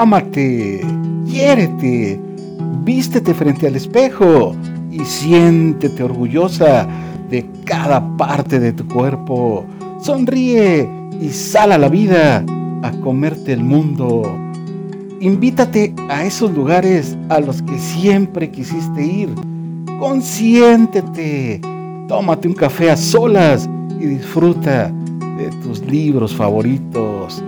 [0.00, 0.80] ámate,
[1.28, 2.20] quiérete,
[2.84, 4.54] vístete frente al espejo
[4.92, 6.86] y siéntete orgullosa
[7.28, 9.64] de cada parte de tu cuerpo.
[10.00, 10.88] Sonríe
[11.20, 12.44] y sal a la vida
[12.82, 14.22] a comerte el mundo.
[15.20, 19.30] Invítate a esos lugares a los que siempre quisiste ir.
[19.98, 21.60] Consiéntete.
[22.06, 23.68] Tómate un café a solas
[24.00, 24.92] y disfruta
[25.38, 27.42] de tus libros favoritos.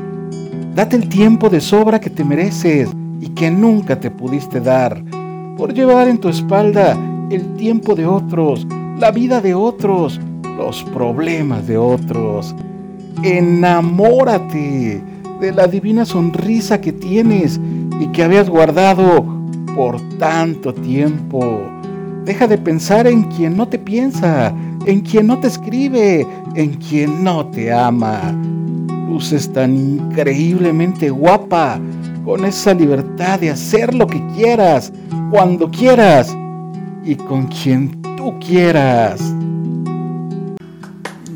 [0.75, 2.89] Date el tiempo de sobra que te mereces
[3.21, 5.03] y que nunca te pudiste dar
[5.57, 6.97] por llevar en tu espalda
[7.31, 8.67] el tiempo de otros,
[8.99, 10.21] la vida de otros,
[10.57, 12.55] los problemas de otros.
[13.23, 15.03] Enamórate
[15.41, 17.61] de la divina sonrisa que tienes
[17.99, 19.27] y que habías guardado
[19.75, 21.61] por tanto tiempo.
[22.25, 24.55] Deja de pensar en quien no te piensa,
[24.87, 28.35] en quien no te escribe, en quien no te ama.
[29.21, 31.79] Luces tan increíblemente guapa,
[32.25, 34.95] con esa libertad de hacer lo que quieras,
[35.31, 36.35] cuando quieras
[37.05, 39.21] y con quien tú quieras.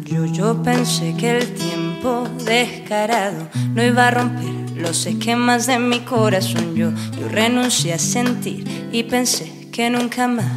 [0.02, 6.00] Yo, yo pensé que el tiempo descarado no iba a romper los esquemas de mi
[6.00, 6.74] corazón.
[6.74, 6.90] Yo,
[7.20, 10.50] yo renuncié a sentir y pensé que nunca más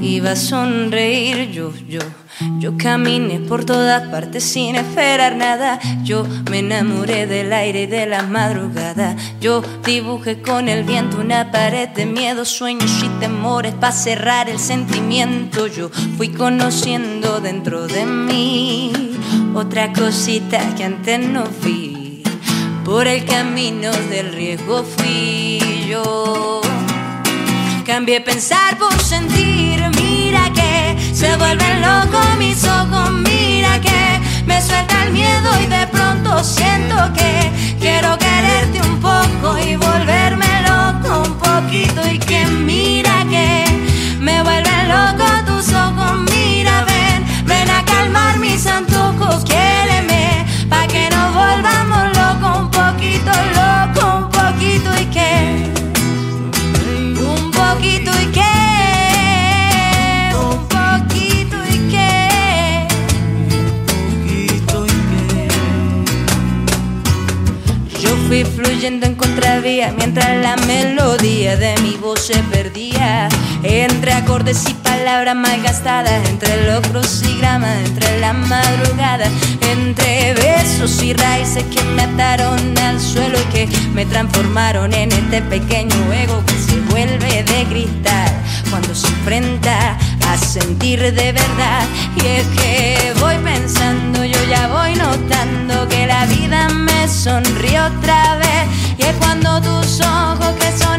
[0.00, 1.50] iba a sonreír.
[1.50, 1.98] Yo, yo
[2.58, 5.78] yo caminé por todas partes sin esperar nada.
[6.04, 9.16] Yo me enamoré del aire y de la madrugada.
[9.40, 14.58] Yo dibujé con el viento una pared de miedo, sueños y temores para cerrar el
[14.58, 15.66] sentimiento.
[15.66, 18.92] Yo fui conociendo dentro de mí
[19.54, 22.22] otra cosita que antes no vi.
[22.84, 26.60] Por el camino del riesgo fui yo.
[27.84, 29.82] Cambié pensar por sentir,
[34.68, 38.17] suelta el miedo y de pronto siento que quiero
[68.88, 73.28] fluyendo en contravía mientras la melodía de mi voz se perdía
[73.62, 79.26] entre acordes y palabras malgastadas, entre locros y grama, entre la madrugada,
[79.60, 85.42] entre besos y raíces que me ataron al suelo y que me transformaron en este
[85.42, 88.32] pequeño ego que se vuelve de cristal
[88.70, 91.84] cuando se enfrenta a sentir de verdad.
[92.16, 98.36] Y es que voy pensando, yo ya voy notando que la vida me sonríe otra
[98.36, 98.47] vez.
[100.48, 100.97] Y es